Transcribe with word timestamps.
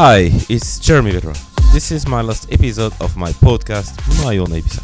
Hi, 0.00 0.30
it's 0.48 0.78
Jeremy 0.78 1.10
Vedra. 1.10 1.34
This 1.72 1.90
is 1.90 2.06
my 2.06 2.22
last 2.22 2.52
episode 2.52 2.92
of 3.00 3.16
my 3.16 3.32
podcast, 3.32 3.98
my 4.22 4.38
own 4.38 4.46
Ibiza. 4.46 4.80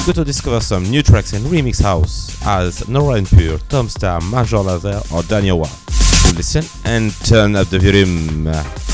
You 0.00 0.06
go 0.06 0.12
to 0.12 0.26
discover 0.26 0.60
some 0.60 0.82
new 0.82 1.02
tracks 1.02 1.32
in 1.32 1.40
Remix 1.44 1.80
House 1.80 2.36
as 2.46 2.86
Nora 2.86 3.16
En 3.16 3.24
Pure, 3.24 3.60
Tom 3.70 3.88
Staar, 3.88 4.20
Major 4.30 4.58
Lazer, 4.58 5.00
or 5.10 5.22
Daniel. 5.22 5.64
So 5.64 6.36
listen 6.36 6.64
and 6.84 7.12
turn 7.24 7.56
up 7.56 7.68
the 7.68 7.78
volume. 7.78 8.87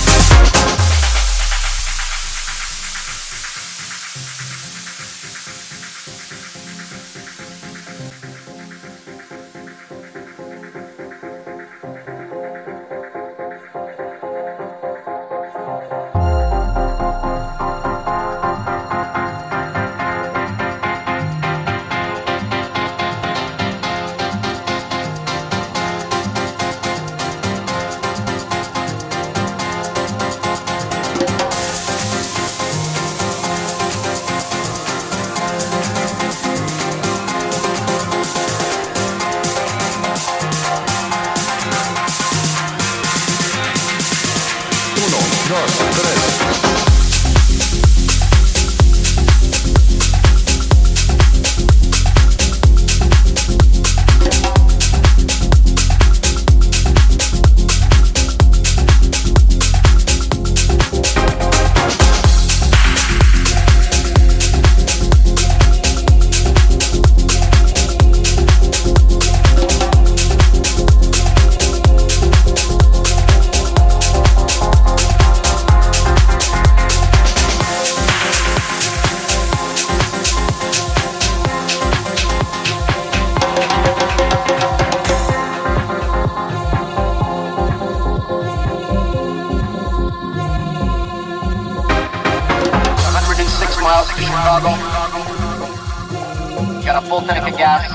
thing 97.27 97.53
of 97.53 97.57
gas. 97.57 97.91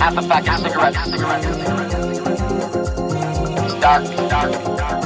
Half 0.00 0.16
a 0.16 0.22
pack 0.28 0.48
of 0.48 0.56
cigarettes. 0.60 0.98
It's 3.64 3.74
dark, 3.80 4.04
dark, 4.28 4.52
dark. 4.76 5.05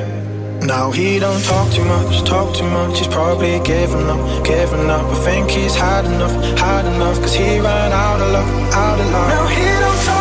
Now 0.71 0.89
he 0.89 1.19
don't 1.19 1.43
talk 1.43 1.69
too 1.73 1.83
much, 1.83 2.23
talk 2.23 2.55
too 2.55 2.63
much. 2.63 2.99
He's 2.99 3.07
probably 3.07 3.59
giving 3.59 4.07
up, 4.07 4.21
giving 4.45 4.89
up. 4.89 5.03
I 5.03 5.15
think 5.15 5.49
he's 5.49 5.75
had 5.75 6.05
enough, 6.05 6.31
had 6.57 6.85
enough. 6.85 7.19
Cause 7.19 7.33
he 7.33 7.59
ran 7.59 7.91
out 7.91 8.21
of 8.21 8.31
luck, 8.31 8.47
out 8.73 8.97
of 8.97 9.05
luck. 9.11 9.29
Now 9.35 9.47
he 9.47 9.65
don't 9.83 10.01
talk 10.07 10.20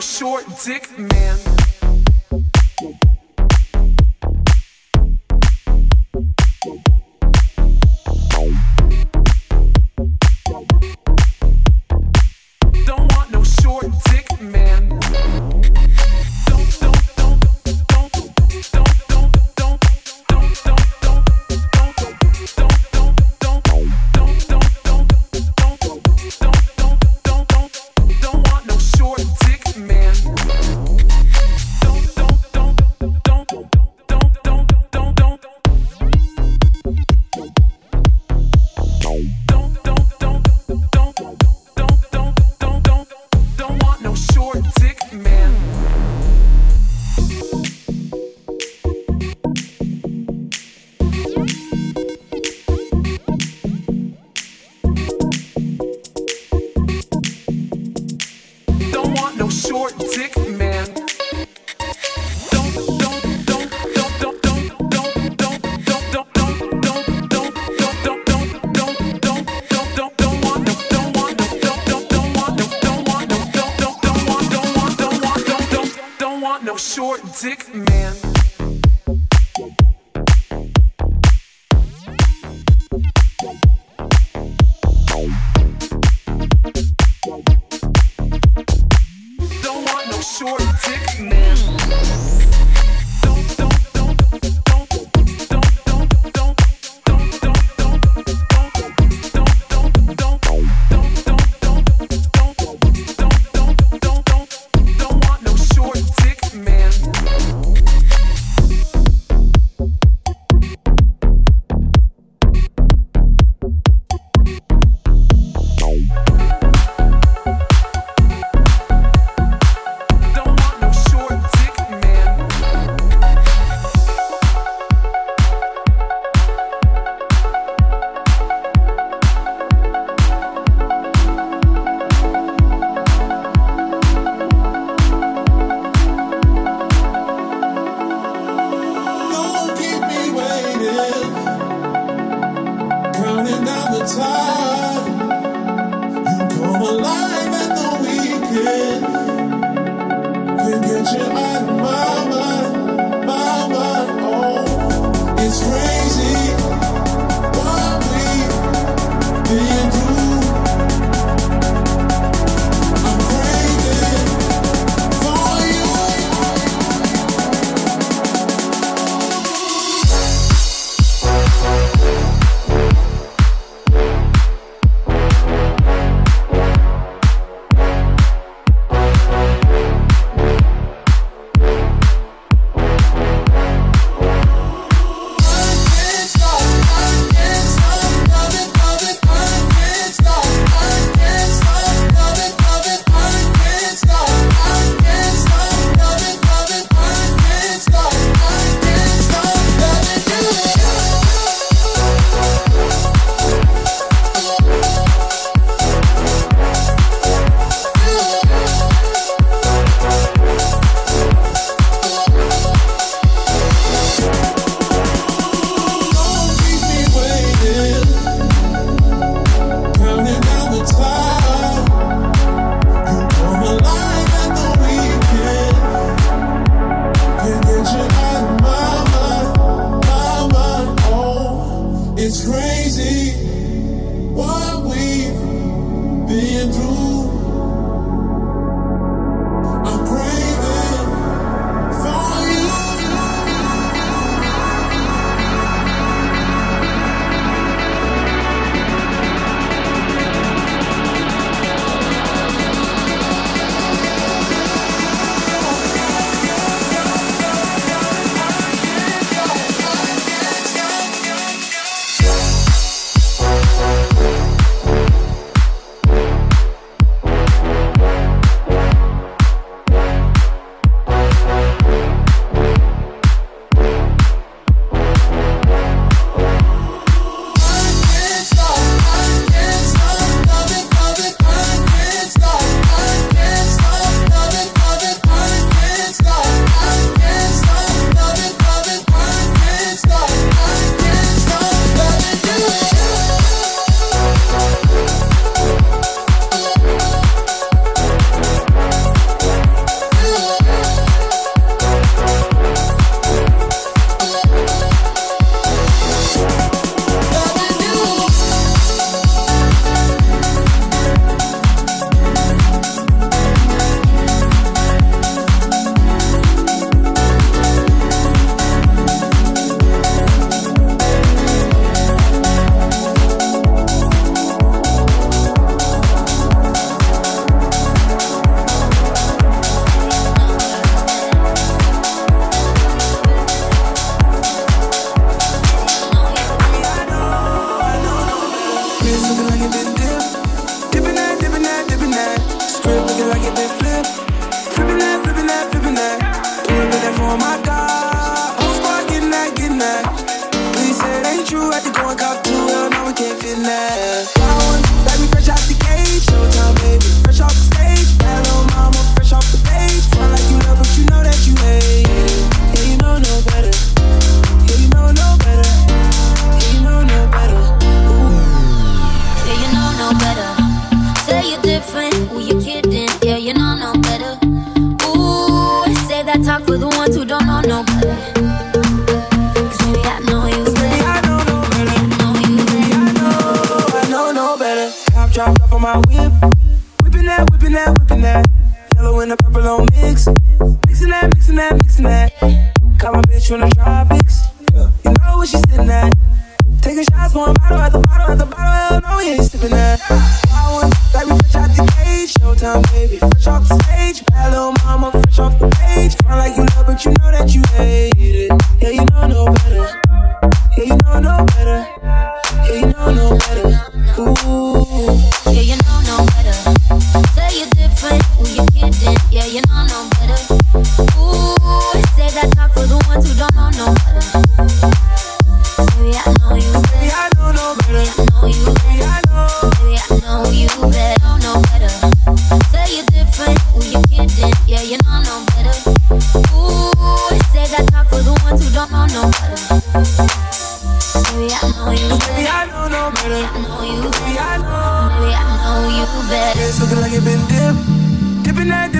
short 0.00 0.44
dick 0.64 0.88
man. 0.98 1.59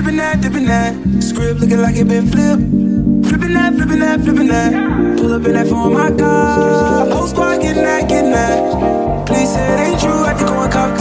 dipping 0.01 0.17
that, 0.17 0.41
dipping 0.41 0.65
that. 0.65 1.21
Script 1.21 1.59
looking 1.59 1.79
like 1.79 1.95
it 1.95 2.07
been 2.07 2.25
flipped. 2.25 2.63
Flipping 3.29 3.53
that, 3.53 3.73
flipping 3.75 3.99
that, 3.99 4.19
flipping 4.21 4.47
that. 4.47 5.17
Pull 5.17 5.33
up 5.33 5.45
in 5.45 5.53
that 5.53 5.67
for 5.67 5.89
my 5.91 6.09
car. 6.17 7.07
Whole 7.07 7.27
squad 7.27 7.61
getting 7.61 7.83
that, 7.83 8.09
getting 8.09 8.31
that. 8.31 9.27
Please 9.27 9.53
say 9.53 9.61
it 9.61 9.91
ain't 9.91 9.99
true, 10.01 10.23
I 10.23 10.33
think 10.33 10.49
I'm 10.49 10.67
a 10.67 10.71
cop. 10.71 11.00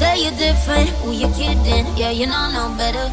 Say 0.00 0.24
you're 0.24 0.32
different, 0.32 0.88
who 1.04 1.12
you 1.12 1.28
kidding? 1.36 1.84
Yeah, 1.94 2.08
you 2.08 2.26
know 2.26 2.48
no 2.50 2.74
better. 2.74 3.12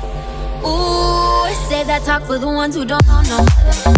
Ooh, 0.64 1.52
say 1.68 1.84
that 1.84 2.04
talk 2.06 2.24
for 2.24 2.38
the 2.40 2.48
ones 2.48 2.76
who 2.76 2.86
don't 2.86 3.06
know 3.06 3.22
no 3.28 3.44
better. 3.44 3.92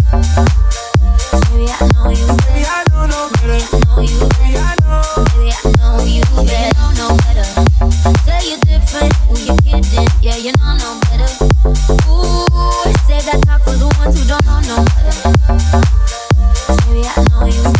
Maybe 1.54 1.70
I 1.70 1.86
know 1.94 2.10
you 2.10 2.26
better. 2.26 2.50
Maybe 2.50 2.66
I 2.66 2.82
know 2.90 3.06
no 3.06 3.30
better. 3.38 3.62
I 3.62 3.78
know 3.86 4.02
you 4.02 4.18
better. 4.26 4.58
I 4.58 4.74
know. 4.82 5.06
Maybe 5.38 5.54
I 5.54 5.70
know 5.78 6.02
you 6.02 6.26
better. 6.34 6.66
You 6.66 6.74
know 6.74 6.90
no 6.98 7.14
better. 7.22 7.46
Say 8.26 8.50
you're 8.50 8.58
different, 8.66 9.14
who 9.30 9.38
you 9.38 9.54
kidding? 9.62 10.10
Yeah, 10.18 10.34
you 10.34 10.50
know 10.58 10.74
no 10.82 10.98
better. 11.06 11.30
Ooh, 12.10 12.90
say 13.06 13.22
that 13.22 13.38
talk 13.46 13.62
for 13.62 13.78
the 13.78 13.86
ones 14.02 14.18
who 14.18 14.26
don't 14.26 14.42
know 14.50 14.58
no 14.66 14.82
better. 14.98 15.30
Maybe 16.90 17.06
I 17.06 17.22
know 17.30 17.46
you 17.46 17.62
better. 17.62 17.79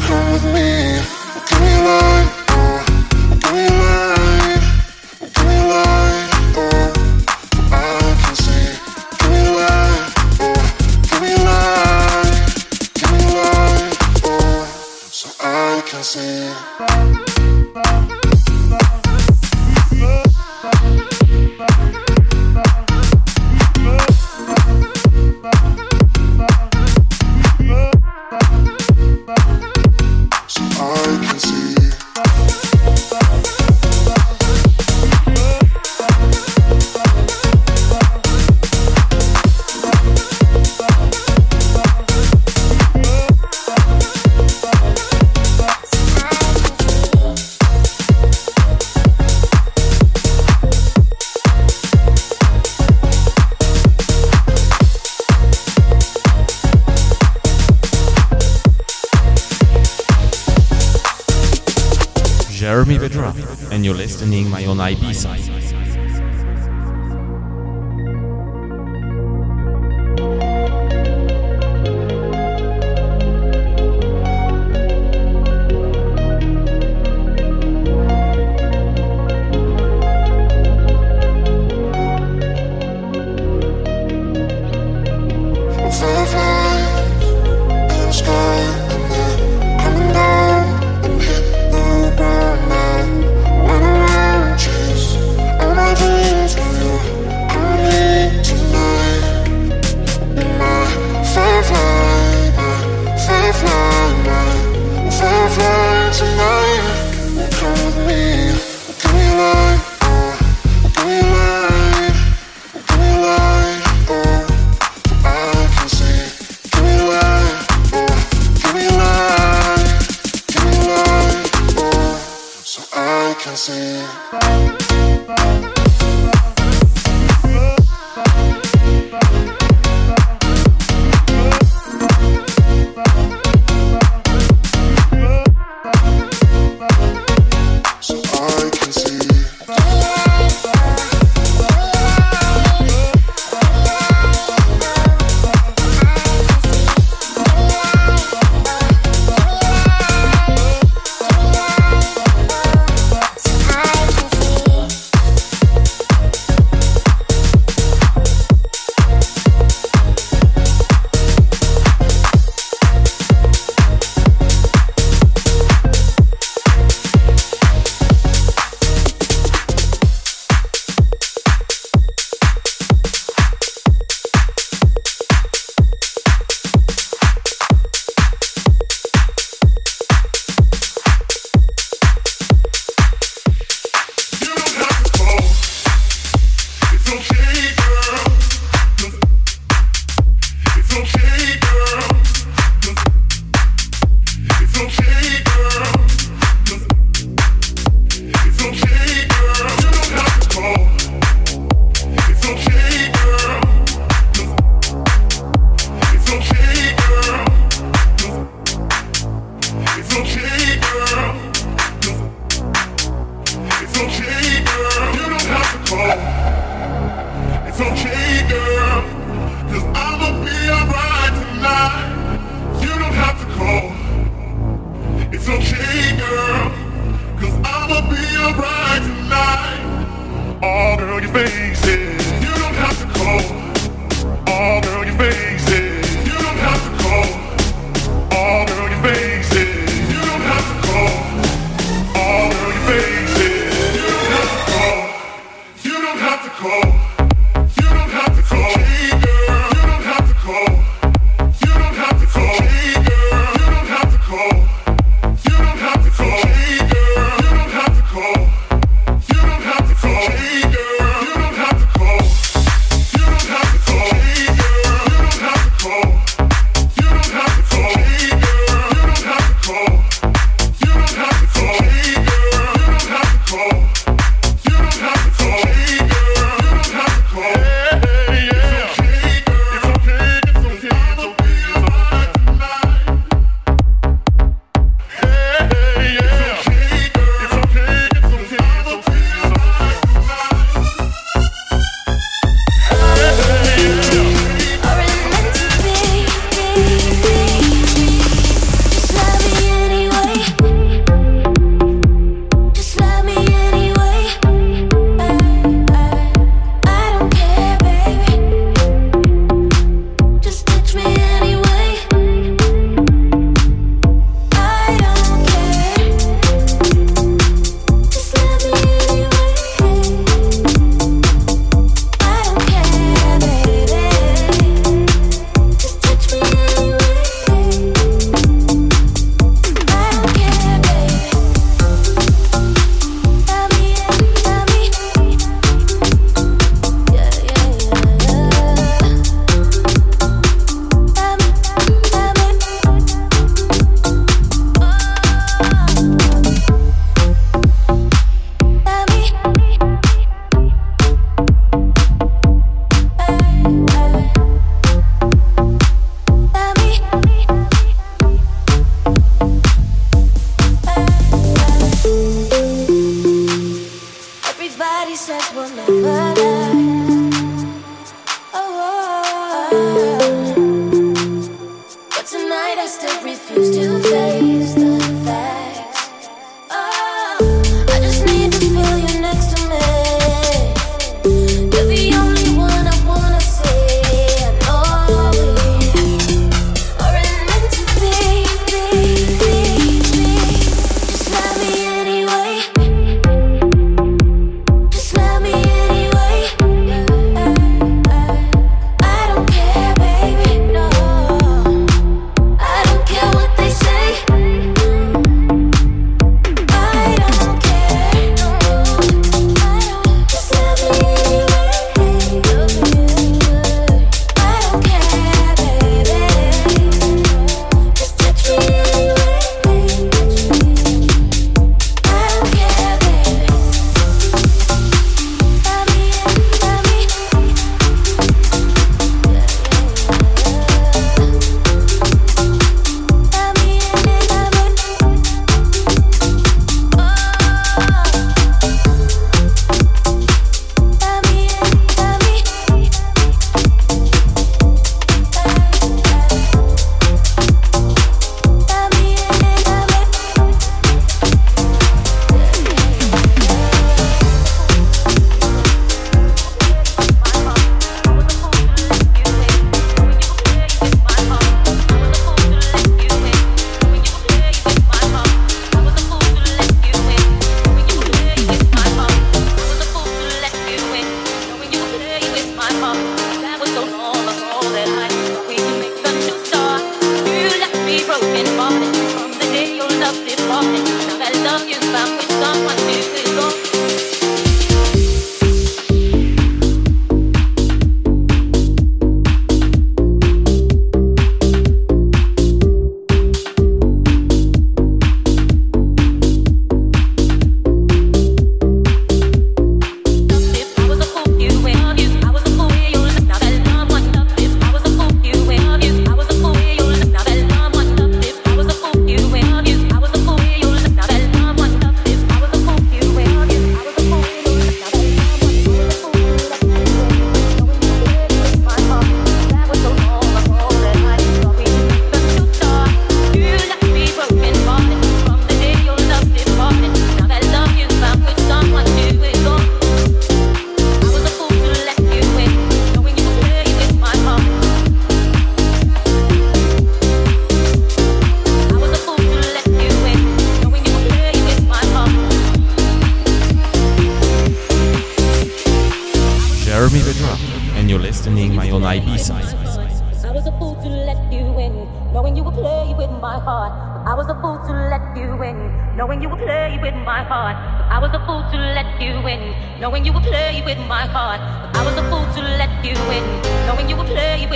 Come 0.05 0.34
with 0.34 0.45
me, 0.53 1.01
give 1.49 1.61
me 1.61 1.74
life. 1.86 2.32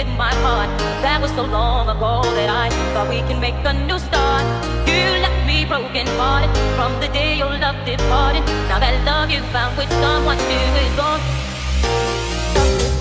in 0.07 0.17
my 0.17 0.33
heart. 0.43 0.69
That 1.03 1.21
was 1.21 1.31
so 1.31 1.43
long 1.43 1.89
ago 1.89 2.21
that 2.37 2.49
I 2.49 2.69
thought 2.93 3.09
we 3.09 3.19
can 3.29 3.39
make 3.39 3.55
a 3.65 3.73
new 3.73 3.99
start. 3.99 4.45
You 4.87 5.03
left 5.23 5.39
me 5.49 5.65
broken 5.65 6.07
hearted 6.19 6.51
from 6.75 6.91
the 7.01 7.09
day 7.09 7.37
your 7.37 7.53
love 7.63 7.77
departed. 7.85 8.43
Now 8.69 8.79
that 8.79 8.95
love 9.05 9.29
you 9.29 9.41
found 9.53 9.77
with 9.77 9.91
someone 10.03 10.39
new 10.51 10.67
is 10.83 10.93
gone. 10.99 11.21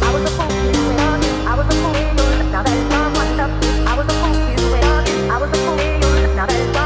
I 0.07 0.09
was 0.15 0.23
a 0.29 0.33
fool 0.37 0.51
without 0.89 1.19
you. 1.27 1.35
I 1.51 1.55
was 1.59 1.67
a 1.73 1.77
fool. 1.83 1.97
Now 2.55 2.63
that 2.67 2.79
someone 2.91 3.31
left 3.41 3.57
you, 3.65 3.73
I 3.91 3.93
was 3.99 4.07
a 4.13 4.17
fool 4.21 4.37
without 4.73 5.03
you. 5.09 5.19
I 5.35 5.37
was 5.41 5.51
a 5.51 5.59
fool. 5.65 5.77
Now 6.37 6.47
that. 6.47 6.86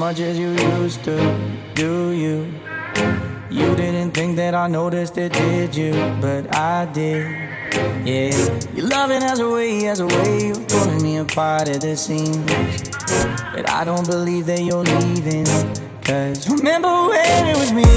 much 0.00 0.18
as 0.18 0.38
you 0.38 0.48
used 0.78 1.04
to, 1.04 1.14
do 1.74 2.12
you? 2.12 2.50
You 3.50 3.76
didn't 3.76 4.12
think 4.12 4.34
that 4.36 4.54
I 4.54 4.66
noticed 4.66 5.18
it, 5.18 5.30
did 5.34 5.76
you? 5.76 5.92
But 6.22 6.56
I 6.56 6.86
did. 6.86 7.26
Yeah, 8.06 8.32
your 8.74 8.88
loving 8.88 9.20
has 9.20 9.40
a 9.40 9.48
way, 9.50 9.82
has 9.82 10.00
a 10.00 10.06
way 10.06 10.52
of 10.52 10.66
pulling 10.68 11.02
me 11.02 11.18
apart 11.18 11.68
at 11.68 11.82
the 11.82 11.94
seams. 11.98 12.50
But 13.52 13.68
I 13.68 13.84
don't 13.84 14.06
believe 14.06 14.46
that 14.46 14.62
you're 14.62 14.84
leaving. 14.84 15.44
Cause 16.02 16.48
remember 16.48 16.88
when 17.10 17.46
it 17.52 17.58
was 17.58 17.70
me 17.70 17.92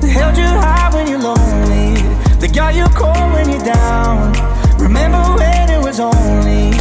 that 0.00 0.10
held 0.10 0.36
you 0.36 0.50
high 0.66 0.90
when 0.92 1.06
you're 1.06 1.20
lonely, 1.20 1.94
that 2.40 2.52
got 2.52 2.74
you 2.74 2.86
cold 2.88 3.32
when 3.34 3.48
you're 3.50 3.62
down. 3.62 4.34
Remember 4.80 5.22
when 5.38 5.70
it 5.70 5.80
was 5.80 6.00
only 6.00 6.74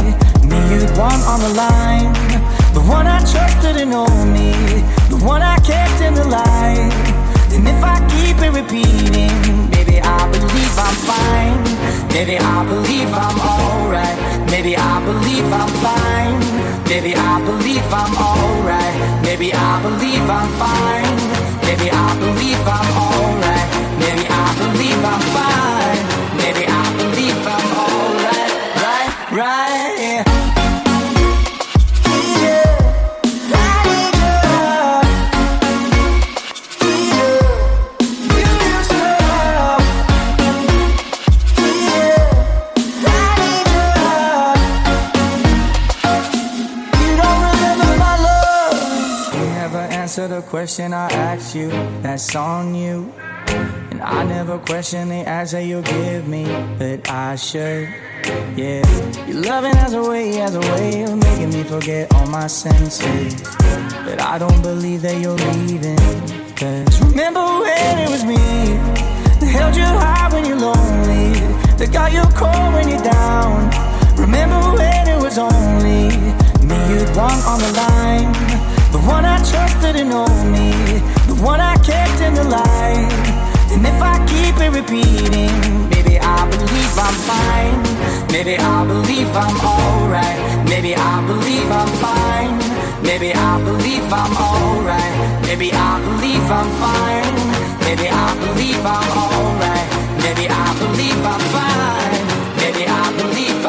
me 0.49 0.59
you'd 0.73 0.97
want 0.97 1.21
on 1.29 1.39
the 1.39 1.53
line, 1.53 2.22
one 2.87 3.07
I 3.07 3.19
trusted 3.19 3.77
and 3.77 3.91
know 3.91 4.07
me, 4.25 4.51
the 5.09 5.19
one 5.23 5.41
I 5.41 5.57
kept 5.59 6.01
in 6.01 6.13
the 6.13 6.27
light. 6.27 6.91
And 7.53 7.67
if 7.67 7.83
I 7.83 7.99
keep 8.11 8.37
it 8.41 8.51
repeating, 8.51 9.69
maybe 9.69 10.01
I 10.01 10.19
believe 10.31 10.75
I'm 10.77 10.97
fine. 11.07 11.63
Maybe 12.13 12.37
I 12.37 12.65
believe 12.65 13.11
I'm 13.13 13.39
alright. 13.39 14.17
Maybe 14.49 14.75
I 14.75 15.03
believe 15.05 15.45
I'm 15.51 15.69
fine. 15.85 16.39
Maybe 16.89 17.15
I 17.15 17.41
believe 17.45 17.85
I'm 17.93 18.13
alright. 18.15 19.21
Maybe 19.23 19.53
I 19.53 19.81
believe 19.81 20.27
I'm 20.29 20.49
fine. 20.61 21.17
Maybe 21.65 21.89
I 21.89 22.09
believe 22.19 22.61
I'm 22.67 22.89
alright. 22.97 23.69
Maybe 23.99 24.25
I 24.29 24.45
believe 24.61 25.01
I'm 25.13 25.23
fine. 25.37 26.01
Maybe 26.37 26.63
I 26.67 26.83
believe 26.97 27.41
I'm 27.55 27.69
alright. 27.85 28.51
Right, 28.83 29.31
right, 29.31 29.95
yeah. 29.99 30.42
Answer 50.13 50.27
the 50.27 50.43
question 50.43 50.93
I 50.93 51.07
asked 51.07 51.55
you. 51.55 51.69
That's 52.03 52.35
on 52.35 52.75
you. 52.75 53.11
And 53.89 53.99
I 53.99 54.23
never 54.23 54.59
question 54.59 55.09
the 55.09 55.27
answer 55.27 55.59
you 55.59 55.81
give 55.81 56.27
me, 56.27 56.45
but 56.77 57.09
I 57.09 57.35
should. 57.35 57.89
Yeah, 58.55 58.85
your 59.25 59.41
loving 59.41 59.73
has 59.73 59.93
a 59.95 60.03
way, 60.07 60.35
has 60.35 60.53
a 60.53 60.59
way 60.59 61.01
of 61.01 61.17
making 61.17 61.49
me 61.49 61.63
forget 61.63 62.13
all 62.13 62.27
my 62.27 62.45
senses. 62.45 63.41
But 64.05 64.21
I 64.21 64.37
don't 64.37 64.61
believe 64.61 65.01
that 65.01 65.19
you're 65.19 65.41
leaving. 65.49 65.97
Cause 66.57 67.01
remember 67.01 67.41
when 67.41 67.97
it 67.97 68.09
was 68.11 68.23
me 68.23 68.37
that 69.39 69.49
held 69.49 69.75
you 69.75 69.81
high 69.83 70.31
when 70.31 70.45
you're 70.45 70.59
lonely, 70.59 71.33
that 71.77 71.91
got 71.91 72.13
you 72.13 72.21
cold 72.37 72.73
when 72.75 72.87
you're 72.87 73.01
down. 73.01 73.71
Remember 74.19 74.77
when 74.77 75.07
it 75.07 75.19
was 75.19 75.39
only 75.39 76.42
And 79.85 80.09
know 80.09 80.25
me, 80.49 80.71
the 81.27 81.35
one 81.43 81.59
I 81.59 81.75
kept 81.75 82.21
in 82.21 82.33
the 82.35 82.45
light. 82.45 83.11
And 83.69 83.85
if 83.85 84.01
I 84.01 84.15
keep 84.31 84.55
it 84.63 84.71
repeating, 84.71 85.51
maybe 85.89 86.17
I 86.17 86.49
believe 86.49 86.95
I'm 86.97 87.17
fine. 87.27 87.83
Maybe 88.31 88.57
I 88.57 88.85
believe 88.87 89.27
I'm 89.35 89.59
alright. 89.59 90.39
Maybe 90.69 90.95
I 90.95 91.27
believe 91.27 91.69
I'm 91.69 91.91
fine. 91.99 92.55
Maybe 93.03 93.33
I 93.33 93.61
believe 93.61 94.07
I'm 94.07 94.33
alright. 94.37 95.41
Maybe 95.43 95.73
I 95.73 95.99
believe 95.99 96.47
I'm 96.49 96.69
fine. 96.79 97.35
Maybe 97.83 98.07
I 98.07 98.27
believe 98.39 98.85
I'm 98.85 99.09
alright. 99.19 99.89
Maybe 100.23 100.47
I 100.47 100.67
believe 100.79 101.21
I'm 101.33 101.43
fine. 101.51 102.23
Maybe 102.63 102.87
I 102.87 103.05
believe 103.19 103.62